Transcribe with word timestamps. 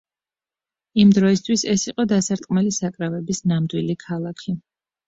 იმ 1.03 1.11
დროისთვის 1.17 1.65
ეს 1.75 1.85
იყო 1.91 2.07
დასარტყმელი 2.15 2.75
საკრავების 2.81 3.47
ნამდვილი 3.55 4.03
ქალაქი! 4.09 4.61